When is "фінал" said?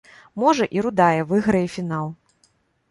1.79-2.07